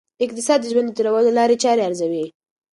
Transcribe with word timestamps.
اقتصاد 0.25 0.59
د 0.61 0.65
ژوند 0.73 0.87
د 0.89 0.95
تېرولو 0.97 1.29
لاري 1.37 1.55
چاري 1.63 1.81
ارزوي. 1.85 2.25